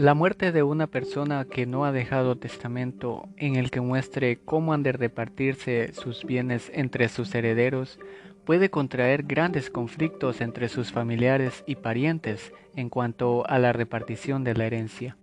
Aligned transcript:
La 0.00 0.14
muerte 0.14 0.50
de 0.50 0.62
una 0.62 0.86
persona 0.86 1.44
que 1.44 1.66
no 1.66 1.84
ha 1.84 1.92
dejado 1.92 2.38
testamento 2.38 3.28
en 3.36 3.56
el 3.56 3.70
que 3.70 3.82
muestre 3.82 4.38
cómo 4.42 4.72
han 4.72 4.82
de 4.82 4.92
repartirse 4.92 5.92
sus 5.92 6.24
bienes 6.24 6.72
entre 6.72 7.10
sus 7.10 7.34
herederos 7.34 7.98
puede 8.46 8.70
contraer 8.70 9.24
grandes 9.24 9.68
conflictos 9.68 10.40
entre 10.40 10.70
sus 10.70 10.90
familiares 10.90 11.64
y 11.66 11.74
parientes 11.74 12.54
en 12.76 12.88
cuanto 12.88 13.46
a 13.46 13.58
la 13.58 13.74
repartición 13.74 14.42
de 14.42 14.54
la 14.54 14.64
herencia. 14.64 15.18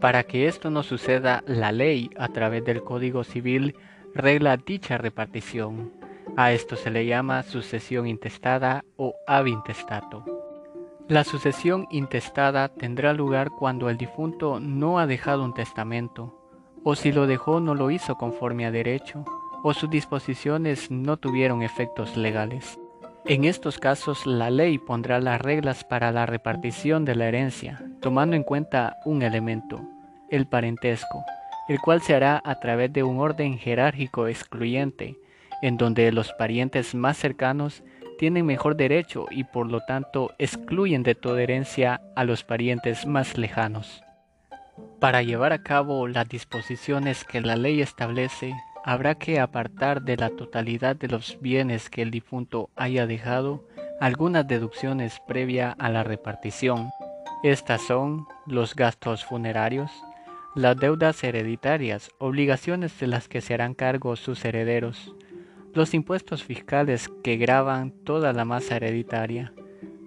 Para 0.00 0.24
que 0.24 0.48
esto 0.48 0.68
no 0.68 0.82
suceda, 0.82 1.42
la 1.46 1.72
ley, 1.72 2.10
a 2.18 2.28
través 2.28 2.62
del 2.62 2.82
Código 2.82 3.24
Civil, 3.24 3.74
regla 4.14 4.58
dicha 4.58 4.98
repartición. 4.98 5.92
A 6.36 6.52
esto 6.52 6.76
se 6.76 6.90
le 6.90 7.06
llama 7.06 7.42
sucesión 7.42 8.06
intestada 8.06 8.84
o 8.96 9.14
avintestato. 9.26 10.33
La 11.06 11.22
sucesión 11.22 11.86
intestada 11.90 12.68
tendrá 12.70 13.12
lugar 13.12 13.50
cuando 13.50 13.90
el 13.90 13.98
difunto 13.98 14.58
no 14.58 14.98
ha 14.98 15.06
dejado 15.06 15.44
un 15.44 15.52
testamento, 15.52 16.40
o 16.82 16.94
si 16.94 17.12
lo 17.12 17.26
dejó 17.26 17.60
no 17.60 17.74
lo 17.74 17.90
hizo 17.90 18.16
conforme 18.16 18.64
a 18.64 18.70
derecho, 18.70 19.22
o 19.62 19.74
sus 19.74 19.90
disposiciones 19.90 20.90
no 20.90 21.18
tuvieron 21.18 21.62
efectos 21.62 22.16
legales. 22.16 22.78
En 23.26 23.44
estos 23.44 23.78
casos 23.78 24.24
la 24.26 24.48
ley 24.48 24.78
pondrá 24.78 25.20
las 25.20 25.42
reglas 25.42 25.84
para 25.84 26.10
la 26.10 26.24
repartición 26.24 27.04
de 27.04 27.14
la 27.16 27.26
herencia, 27.26 27.84
tomando 28.00 28.34
en 28.34 28.42
cuenta 28.42 28.96
un 29.04 29.20
elemento, 29.20 29.82
el 30.30 30.46
parentesco, 30.46 31.22
el 31.68 31.80
cual 31.80 32.00
se 32.00 32.14
hará 32.14 32.40
a 32.46 32.60
través 32.60 32.90
de 32.94 33.02
un 33.02 33.18
orden 33.18 33.58
jerárquico 33.58 34.26
excluyente, 34.26 35.18
en 35.60 35.76
donde 35.76 36.10
los 36.12 36.32
parientes 36.32 36.94
más 36.94 37.18
cercanos 37.18 37.82
tienen 38.18 38.46
mejor 38.46 38.76
derecho 38.76 39.26
y 39.30 39.44
por 39.44 39.70
lo 39.70 39.80
tanto 39.80 40.32
excluyen 40.38 41.02
de 41.02 41.14
toda 41.14 41.42
herencia 41.42 42.00
a 42.16 42.24
los 42.24 42.44
parientes 42.44 43.06
más 43.06 43.36
lejanos. 43.38 44.02
Para 45.00 45.22
llevar 45.22 45.52
a 45.52 45.62
cabo 45.62 46.08
las 46.08 46.28
disposiciones 46.28 47.24
que 47.24 47.40
la 47.40 47.56
ley 47.56 47.80
establece, 47.80 48.54
habrá 48.84 49.14
que 49.14 49.40
apartar 49.40 50.02
de 50.02 50.16
la 50.16 50.30
totalidad 50.30 50.96
de 50.96 51.08
los 51.08 51.38
bienes 51.40 51.90
que 51.90 52.02
el 52.02 52.10
difunto 52.10 52.70
haya 52.76 53.06
dejado 53.06 53.64
algunas 54.00 54.46
deducciones 54.46 55.20
previa 55.26 55.70
a 55.78 55.88
la 55.88 56.04
repartición. 56.04 56.90
Estas 57.42 57.82
son 57.82 58.26
los 58.46 58.74
gastos 58.74 59.24
funerarios, 59.24 59.90
las 60.54 60.76
deudas 60.76 61.22
hereditarias, 61.24 62.10
obligaciones 62.18 62.98
de 62.98 63.06
las 63.06 63.28
que 63.28 63.40
se 63.40 63.54
harán 63.54 63.74
cargo 63.74 64.16
sus 64.16 64.44
herederos, 64.44 65.14
los 65.74 65.92
impuestos 65.92 66.44
fiscales 66.44 67.10
que 67.22 67.36
graban 67.36 67.90
toda 67.90 68.32
la 68.32 68.44
masa 68.44 68.76
hereditaria, 68.76 69.52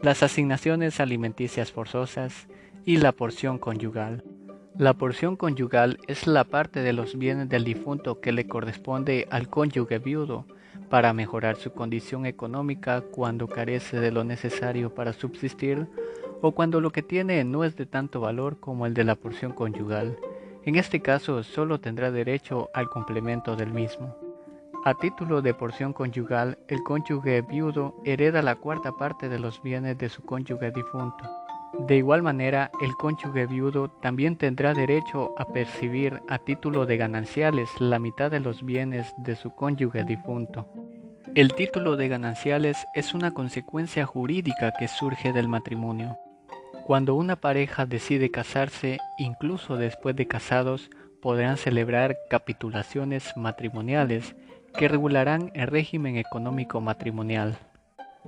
las 0.01 0.23
asignaciones 0.23 1.01
alimenticias 1.01 1.73
forzosas 1.73 2.47
y 2.85 2.97
la 2.97 3.11
porción 3.11 3.57
conyugal. 3.57 4.23
La 4.77 4.93
porción 4.93 5.35
conyugal 5.35 5.99
es 6.07 6.25
la 6.25 6.45
parte 6.45 6.79
de 6.81 6.93
los 6.93 7.17
bienes 7.17 7.49
del 7.49 7.65
difunto 7.65 8.21
que 8.21 8.31
le 8.31 8.47
corresponde 8.47 9.27
al 9.29 9.49
cónyuge 9.49 9.99
viudo 9.99 10.45
para 10.89 11.11
mejorar 11.11 11.57
su 11.57 11.73
condición 11.73 12.25
económica 12.25 13.01
cuando 13.01 13.47
carece 13.47 13.99
de 13.99 14.11
lo 14.11 14.23
necesario 14.23 14.93
para 14.93 15.11
subsistir 15.11 15.87
o 16.41 16.51
cuando 16.51 16.79
lo 16.79 16.91
que 16.91 17.01
tiene 17.01 17.43
no 17.43 17.65
es 17.65 17.75
de 17.75 17.87
tanto 17.87 18.21
valor 18.21 18.59
como 18.59 18.85
el 18.85 18.93
de 18.93 19.03
la 19.03 19.15
porción 19.15 19.51
conyugal. 19.51 20.17
En 20.63 20.75
este 20.75 21.01
caso 21.01 21.43
solo 21.43 21.79
tendrá 21.79 22.11
derecho 22.11 22.69
al 22.73 22.89
complemento 22.89 23.55
del 23.55 23.73
mismo. 23.73 24.26
A 24.87 24.93
título 24.93 25.41
de 25.41 25.53
porción 25.53 25.91
conyugal, 25.91 26.59
el 26.69 26.81
cónyuge 26.81 27.41
viudo 27.41 27.93
hereda 28.05 28.41
la 28.41 28.55
cuarta 28.55 28.93
parte 28.93 29.27
de 29.27 29.37
los 29.37 29.61
bienes 29.61 29.97
de 29.97 30.07
su 30.07 30.23
cónyuge 30.23 30.71
difunto. 30.71 31.29
De 31.89 31.97
igual 31.97 32.23
manera, 32.23 32.71
el 32.81 32.95
cónyuge 32.95 33.47
viudo 33.47 33.89
también 33.89 34.37
tendrá 34.37 34.73
derecho 34.73 35.33
a 35.37 35.43
percibir 35.43 36.21
a 36.29 36.37
título 36.37 36.85
de 36.85 36.95
gananciales 36.95 37.69
la 37.81 37.99
mitad 37.99 38.31
de 38.31 38.39
los 38.39 38.63
bienes 38.63 39.13
de 39.17 39.35
su 39.35 39.53
cónyuge 39.53 40.05
difunto. 40.05 40.71
El 41.35 41.53
título 41.53 41.97
de 41.97 42.07
gananciales 42.07 42.77
es 42.95 43.13
una 43.13 43.33
consecuencia 43.33 44.05
jurídica 44.05 44.71
que 44.79 44.87
surge 44.87 45.33
del 45.33 45.49
matrimonio. 45.49 46.17
Cuando 46.85 47.15
una 47.15 47.35
pareja 47.35 47.85
decide 47.85 48.31
casarse, 48.31 48.99
incluso 49.17 49.75
después 49.75 50.15
de 50.15 50.29
casados, 50.29 50.89
podrán 51.21 51.57
celebrar 51.57 52.15
capitulaciones 52.29 53.33
matrimoniales 53.35 54.33
que 54.77 54.87
regularán 54.87 55.51
el 55.55 55.67
régimen 55.67 56.17
económico 56.17 56.79
matrimonial. 56.79 57.57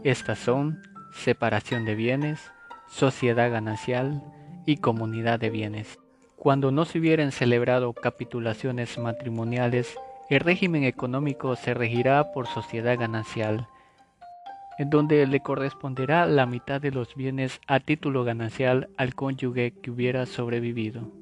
Estas 0.04 0.40
son 0.40 0.82
separación 1.14 1.86
de 1.86 1.96
bienes, 1.96 2.52
sociedad 2.90 3.52
ganancial 3.52 4.24
y 4.66 4.78
comunidad 4.78 5.40
de 5.40 5.52
bienes. 5.52 6.00
Cuando 6.36 6.72
no 6.72 6.86
se 6.86 7.00
hubieran 7.00 7.32
celebrado 7.32 7.94
capitulaciones 7.94 8.98
matrimoniales, 8.98 9.96
el 10.30 10.40
régimen 10.40 10.84
económico 10.84 11.56
se 11.56 11.74
regirá 11.74 12.32
por 12.32 12.48
sociedad 12.48 12.98
ganancial, 12.98 13.68
en 14.80 14.90
donde 14.90 15.26
le 15.28 15.42
corresponderá 15.42 16.26
la 16.26 16.46
mitad 16.46 16.82
de 16.82 16.92
los 16.92 17.14
bienes 17.16 17.60
a 17.68 17.80
título 17.80 18.24
ganancial 18.24 18.90
al 18.98 19.14
cónyuge 19.14 19.74
que 19.82 19.92
hubiera 19.92 20.26
sobrevivido. 20.26 21.19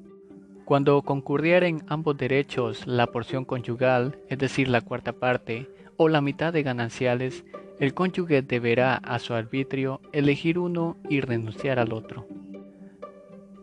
Cuando 0.68 1.00
concurrieren 1.00 1.82
ambos 1.88 2.18
derechos 2.18 2.86
la 2.86 3.06
porción 3.06 3.46
conyugal, 3.46 4.18
es 4.28 4.36
decir, 4.36 4.68
la 4.68 4.82
cuarta 4.82 5.14
parte, 5.14 5.66
o 5.96 6.10
la 6.10 6.20
mitad 6.20 6.52
de 6.52 6.62
gananciales, 6.62 7.42
el 7.80 7.94
cónyuge 7.94 8.42
deberá 8.42 8.96
a 8.96 9.18
su 9.18 9.32
arbitrio 9.32 10.02
elegir 10.12 10.58
uno 10.58 10.98
y 11.08 11.22
renunciar 11.22 11.78
al 11.78 11.94
otro. 11.94 12.26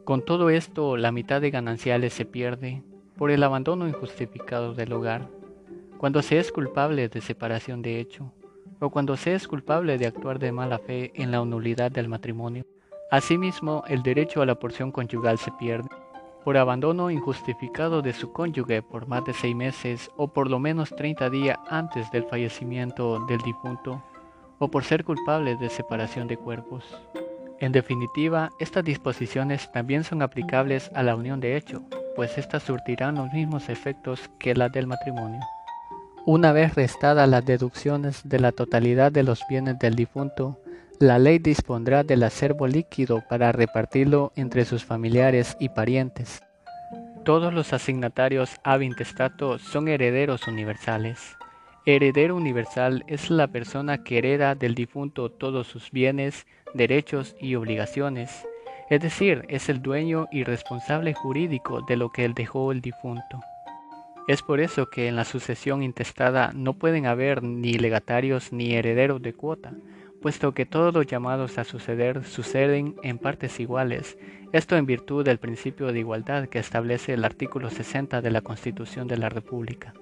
Con 0.03 0.25
todo 0.25 0.49
esto, 0.49 0.97
la 0.97 1.11
mitad 1.11 1.41
de 1.41 1.51
gananciales 1.51 2.11
se 2.11 2.25
pierde 2.25 2.81
por 3.17 3.29
el 3.29 3.43
abandono 3.43 3.87
injustificado 3.87 4.73
del 4.73 4.91
hogar, 4.91 5.29
cuando 5.99 6.23
se 6.23 6.39
es 6.39 6.51
culpable 6.51 7.07
de 7.07 7.21
separación 7.21 7.83
de 7.83 7.99
hecho, 7.99 8.33
o 8.79 8.89
cuando 8.89 9.15
se 9.15 9.35
es 9.35 9.47
culpable 9.47 9.99
de 9.99 10.07
actuar 10.07 10.39
de 10.39 10.51
mala 10.51 10.79
fe 10.79 11.11
en 11.13 11.29
la 11.29 11.45
nulidad 11.45 11.91
del 11.91 12.07
matrimonio. 12.07 12.65
Asimismo, 13.11 13.83
el 13.87 14.01
derecho 14.01 14.41
a 14.41 14.47
la 14.47 14.55
porción 14.55 14.91
conyugal 14.91 15.37
se 15.37 15.51
pierde 15.51 15.87
por 16.45 16.57
abandono 16.57 17.09
injustificado 17.09 18.03
de 18.03 18.13
su 18.13 18.31
cónyuge 18.31 18.83
por 18.83 19.07
más 19.07 19.25
de 19.25 19.33
seis 19.33 19.55
meses 19.55 20.11
o 20.15 20.27
por 20.27 20.47
lo 20.47 20.59
menos 20.59 20.95
30 20.95 21.31
días 21.31 21.57
antes 21.71 22.11
del 22.11 22.23
fallecimiento 22.23 23.19
del 23.25 23.39
difunto, 23.39 24.03
o 24.59 24.69
por 24.69 24.83
ser 24.83 25.03
culpable 25.03 25.55
de 25.55 25.69
separación 25.69 26.27
de 26.27 26.37
cuerpos. 26.37 26.85
En 27.59 27.71
definitiva, 27.71 28.51
estas 28.59 28.83
disposiciones 28.83 29.71
también 29.71 30.03
son 30.03 30.21
aplicables 30.21 30.91
a 30.93 31.01
la 31.01 31.15
unión 31.15 31.39
de 31.39 31.57
hecho, 31.57 31.81
pues 32.15 32.37
éstas 32.37 32.61
surtirán 32.61 33.15
los 33.15 33.33
mismos 33.33 33.67
efectos 33.67 34.29
que 34.37 34.53
las 34.53 34.71
del 34.71 34.85
matrimonio. 34.85 35.39
Una 36.27 36.51
vez 36.51 36.75
restadas 36.75 37.27
las 37.27 37.43
deducciones 37.43 38.21
de 38.23 38.39
la 38.39 38.51
totalidad 38.51 39.11
de 39.11 39.23
los 39.23 39.41
bienes 39.49 39.79
del 39.79 39.95
difunto, 39.95 40.59
la 40.99 41.19
ley 41.19 41.39
dispondrá 41.39 42.03
del 42.03 42.23
acervo 42.23 42.67
líquido 42.67 43.23
para 43.27 43.51
repartirlo 43.51 44.31
entre 44.35 44.65
sus 44.65 44.85
familiares 44.85 45.57
y 45.59 45.69
parientes. 45.69 46.41
Todos 47.23 47.53
los 47.53 47.73
asignatarios 47.73 48.51
ab 48.63 48.81
intestato 48.81 49.59
son 49.59 49.87
herederos 49.87 50.47
universales. 50.47 51.35
Heredero 51.85 52.35
universal 52.35 53.03
es 53.07 53.29
la 53.29 53.47
persona 53.47 54.03
que 54.03 54.17
hereda 54.17 54.55
del 54.55 54.73
difunto 54.73 55.29
todos 55.29 55.67
sus 55.67 55.91
bienes, 55.91 56.45
derechos 56.73 57.35
y 57.39 57.55
obligaciones, 57.55 58.45
es 58.89 59.01
decir, 59.01 59.45
es 59.49 59.69
el 59.69 59.81
dueño 59.81 60.27
y 60.31 60.43
responsable 60.43 61.13
jurídico 61.13 61.81
de 61.81 61.97
lo 61.97 62.11
que 62.11 62.25
él 62.25 62.33
dejó 62.33 62.71
el 62.71 62.81
difunto. 62.81 63.41
Es 64.27 64.41
por 64.41 64.59
eso 64.59 64.89
que 64.89 65.07
en 65.07 65.15
la 65.15 65.25
sucesión 65.25 65.83
intestada 65.83 66.51
no 66.53 66.73
pueden 66.73 67.05
haber 67.05 67.43
ni 67.43 67.73
legatarios 67.73 68.51
ni 68.51 68.73
herederos 68.73 69.21
de 69.21 69.33
cuota, 69.33 69.73
puesto 70.25 70.55
que 70.55 70.65
todos 70.65 70.91
los 70.91 71.05
llamados 71.05 71.59
a 71.59 71.63
suceder 71.63 72.23
suceden 72.23 72.95
en 73.03 73.19
partes 73.19 73.59
iguales, 73.59 74.17
esto 74.53 74.75
en 74.75 74.87
virtud 74.87 75.23
del 75.23 75.37
principio 75.37 75.93
de 75.93 75.99
igualdad 75.99 76.47
que 76.47 76.57
establece 76.57 77.13
el 77.13 77.23
artículo 77.23 77.69
60 77.69 78.23
de 78.23 78.31
la 78.31 78.41
Constitución 78.41 79.07
de 79.07 79.19
la 79.19 79.29
República. 79.29 79.93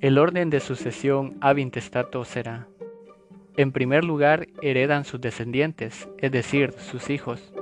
El 0.00 0.18
orden 0.18 0.50
de 0.50 0.60
sucesión 0.60 1.36
ab 1.40 1.58
intestato 1.58 2.24
será, 2.24 2.68
en 3.56 3.72
primer 3.72 4.04
lugar, 4.04 4.46
heredan 4.62 5.04
sus 5.04 5.20
descendientes, 5.20 6.08
es 6.18 6.30
decir, 6.30 6.70
sus 6.78 7.10
hijos. 7.10 7.52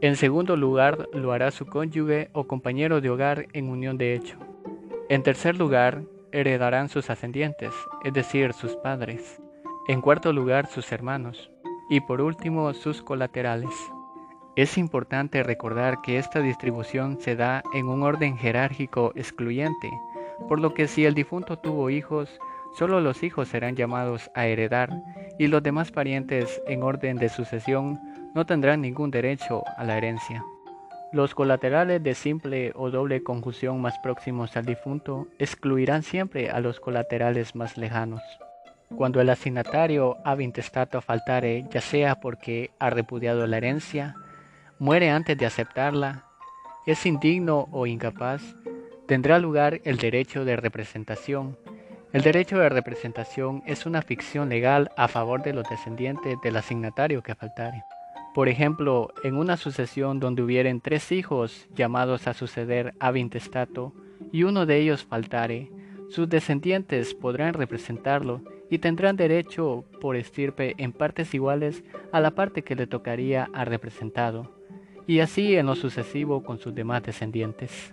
En 0.00 0.16
segundo 0.16 0.56
lugar, 0.56 1.06
lo 1.12 1.32
hará 1.32 1.50
su 1.50 1.66
cónyuge 1.66 2.30
o 2.32 2.46
compañero 2.46 3.02
de 3.02 3.10
hogar 3.10 3.46
en 3.52 3.68
unión 3.68 3.98
de 3.98 4.14
hecho. 4.14 4.38
En 5.10 5.22
tercer 5.22 5.58
lugar, 5.58 6.00
heredarán 6.32 6.88
sus 6.88 7.10
ascendientes, 7.10 7.74
es 8.04 8.14
decir, 8.14 8.54
sus 8.54 8.74
padres. 8.76 9.38
En 9.90 10.02
cuarto 10.02 10.32
lugar, 10.32 10.68
sus 10.68 10.92
hermanos. 10.92 11.50
Y 11.88 12.00
por 12.00 12.20
último, 12.20 12.72
sus 12.74 13.02
colaterales. 13.02 13.74
Es 14.54 14.78
importante 14.78 15.42
recordar 15.42 16.00
que 16.00 16.16
esta 16.16 16.38
distribución 16.38 17.18
se 17.18 17.34
da 17.34 17.64
en 17.74 17.88
un 17.88 18.04
orden 18.04 18.38
jerárquico 18.38 19.10
excluyente, 19.16 19.90
por 20.48 20.60
lo 20.60 20.74
que 20.74 20.86
si 20.86 21.06
el 21.06 21.14
difunto 21.14 21.58
tuvo 21.58 21.90
hijos, 21.90 22.38
solo 22.78 23.00
los 23.00 23.24
hijos 23.24 23.48
serán 23.48 23.74
llamados 23.74 24.30
a 24.36 24.46
heredar 24.46 24.90
y 25.40 25.48
los 25.48 25.60
demás 25.60 25.90
parientes 25.90 26.62
en 26.68 26.84
orden 26.84 27.16
de 27.16 27.28
sucesión 27.28 27.98
no 28.32 28.46
tendrán 28.46 28.82
ningún 28.82 29.10
derecho 29.10 29.64
a 29.76 29.82
la 29.82 29.96
herencia. 29.96 30.44
Los 31.12 31.34
colaterales 31.34 32.00
de 32.00 32.14
simple 32.14 32.70
o 32.76 32.92
doble 32.92 33.24
conjunción 33.24 33.80
más 33.80 33.98
próximos 34.04 34.56
al 34.56 34.66
difunto 34.66 35.26
excluirán 35.40 36.04
siempre 36.04 36.48
a 36.48 36.60
los 36.60 36.78
colaterales 36.78 37.56
más 37.56 37.76
lejanos. 37.76 38.22
Cuando 38.96 39.20
el 39.20 39.30
asignatario 39.30 40.18
ab 40.24 40.40
intestato 40.40 41.00
faltare, 41.00 41.64
ya 41.70 41.80
sea 41.80 42.16
porque 42.16 42.70
ha 42.78 42.90
repudiado 42.90 43.46
la 43.46 43.56
herencia, 43.56 44.16
muere 44.78 45.10
antes 45.10 45.38
de 45.38 45.46
aceptarla, 45.46 46.24
es 46.86 47.06
indigno 47.06 47.68
o 47.70 47.86
incapaz, 47.86 48.42
tendrá 49.06 49.38
lugar 49.38 49.80
el 49.84 49.96
derecho 49.96 50.44
de 50.44 50.56
representación. 50.56 51.56
El 52.12 52.22
derecho 52.22 52.58
de 52.58 52.68
representación 52.68 53.62
es 53.64 53.86
una 53.86 54.02
ficción 54.02 54.48
legal 54.48 54.90
a 54.96 55.06
favor 55.06 55.42
de 55.42 55.52
los 55.52 55.68
descendientes 55.68 56.36
del 56.42 56.56
asignatario 56.56 57.22
que 57.22 57.36
faltare. 57.36 57.84
Por 58.34 58.48
ejemplo, 58.48 59.12
en 59.22 59.36
una 59.36 59.56
sucesión 59.56 60.18
donde 60.18 60.42
hubieren 60.42 60.80
tres 60.80 61.12
hijos 61.12 61.68
llamados 61.74 62.26
a 62.26 62.34
suceder 62.34 62.94
a 62.98 63.16
intestato 63.16 63.92
y 64.32 64.42
uno 64.42 64.66
de 64.66 64.78
ellos 64.78 65.04
faltare, 65.04 65.70
sus 66.10 66.28
descendientes 66.28 67.14
podrán 67.14 67.54
representarlo 67.54 68.42
y 68.70 68.78
tendrán 68.78 69.16
derecho 69.16 69.84
por 70.00 70.16
estirpe 70.16 70.74
en 70.78 70.92
partes 70.92 71.34
iguales 71.34 71.84
a 72.12 72.20
la 72.20 72.30
parte 72.30 72.62
que 72.62 72.76
le 72.76 72.86
tocaría 72.86 73.50
al 73.52 73.66
representado, 73.66 74.54
y 75.06 75.20
así 75.20 75.56
en 75.56 75.66
lo 75.66 75.74
sucesivo 75.74 76.42
con 76.42 76.58
sus 76.58 76.74
demás 76.74 77.02
descendientes. 77.02 77.92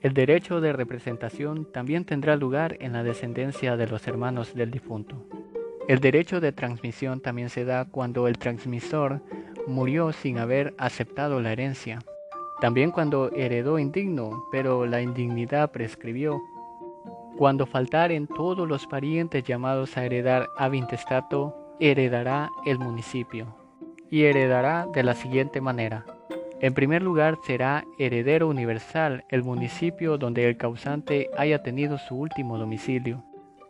El 0.00 0.14
derecho 0.14 0.60
de 0.60 0.72
representación 0.72 1.64
también 1.70 2.04
tendrá 2.04 2.36
lugar 2.36 2.76
en 2.80 2.92
la 2.92 3.04
descendencia 3.04 3.76
de 3.76 3.86
los 3.86 4.06
hermanos 4.08 4.54
del 4.54 4.70
difunto. 4.70 5.24
El 5.88 6.00
derecho 6.00 6.40
de 6.40 6.52
transmisión 6.52 7.20
también 7.20 7.50
se 7.50 7.64
da 7.64 7.84
cuando 7.84 8.28
el 8.28 8.38
transmisor 8.38 9.20
murió 9.66 10.12
sin 10.12 10.38
haber 10.38 10.74
aceptado 10.78 11.40
la 11.40 11.52
herencia. 11.52 12.00
También 12.60 12.92
cuando 12.92 13.30
heredó 13.32 13.78
indigno, 13.78 14.44
pero 14.52 14.86
la 14.86 15.02
indignidad 15.02 15.72
prescribió. 15.72 16.40
Cuando 17.38 17.66
faltaren 17.66 18.26
todos 18.26 18.68
los 18.68 18.86
parientes 18.86 19.42
llamados 19.44 19.96
a 19.96 20.04
heredar 20.04 20.48
ab 20.56 20.74
intestato, 20.74 21.76
heredará 21.80 22.50
el 22.66 22.78
municipio. 22.78 23.56
Y 24.10 24.24
heredará 24.24 24.86
de 24.92 25.02
la 25.02 25.14
siguiente 25.14 25.60
manera. 25.60 26.04
En 26.60 26.74
primer 26.74 27.02
lugar 27.02 27.38
será 27.44 27.84
heredero 27.98 28.48
universal 28.48 29.24
el 29.30 29.42
municipio 29.42 30.18
donde 30.18 30.48
el 30.48 30.56
causante 30.56 31.28
haya 31.36 31.62
tenido 31.62 31.98
su 31.98 32.14
último 32.14 32.58
domicilio. 32.58 33.24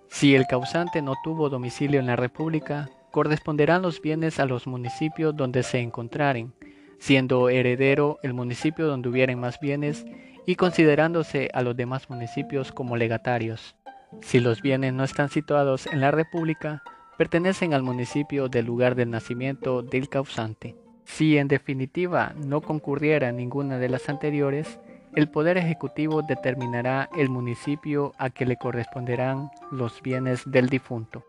Si 0.08 0.34
el 0.34 0.46
causante 0.46 1.00
no 1.00 1.14
tuvo 1.24 1.48
domicilio 1.48 2.00
en 2.00 2.06
la 2.06 2.16
República, 2.16 2.90
corresponderán 3.10 3.80
los 3.80 4.02
bienes 4.02 4.40
a 4.40 4.44
los 4.44 4.66
municipios 4.66 5.34
donde 5.34 5.62
se 5.62 5.78
encontraren, 5.78 6.52
siendo 6.98 7.48
heredero 7.48 8.18
el 8.22 8.34
municipio 8.34 8.86
donde 8.86 9.08
hubieren 9.08 9.40
más 9.40 9.58
bienes 9.58 10.04
y 10.46 10.56
considerándose 10.56 11.48
a 11.52 11.62
los 11.62 11.76
demás 11.76 12.10
municipios 12.10 12.72
como 12.72 12.96
legatarios. 12.96 13.76
Si 14.20 14.40
los 14.40 14.60
bienes 14.62 14.92
no 14.92 15.04
están 15.04 15.28
situados 15.28 15.86
en 15.86 16.00
la 16.00 16.10
República, 16.10 16.82
pertenecen 17.16 17.74
al 17.74 17.82
municipio 17.82 18.48
del 18.48 18.66
lugar 18.66 18.94
del 18.94 19.10
nacimiento 19.10 19.82
del 19.82 20.08
causante. 20.08 20.76
Si 21.04 21.38
en 21.38 21.48
definitiva 21.48 22.34
no 22.36 22.60
concurriera 22.60 23.32
ninguna 23.32 23.78
de 23.78 23.88
las 23.88 24.08
anteriores, 24.08 24.78
el 25.14 25.28
Poder 25.28 25.58
Ejecutivo 25.58 26.22
determinará 26.22 27.08
el 27.16 27.28
municipio 27.28 28.12
a 28.18 28.30
que 28.30 28.46
le 28.46 28.56
corresponderán 28.56 29.50
los 29.70 30.00
bienes 30.00 30.42
del 30.46 30.68
difunto. 30.68 31.24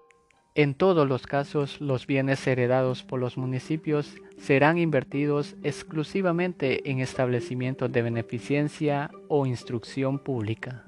En 0.56 0.76
todos 0.76 1.08
los 1.08 1.26
casos, 1.26 1.82
los 1.82 2.06
bienes 2.06 2.46
heredados 2.46 3.02
por 3.02 3.20
los 3.20 3.38
municipios 3.38 4.14
serán 4.38 4.78
invertidos 4.78 5.56
exclusivamente 5.64 6.92
en 6.92 7.00
establecimientos 7.00 7.92
de 7.92 8.04
beneficencia 8.04 9.10
o 9.30 9.48
instrucción 9.48 10.20
pública. 10.20 10.86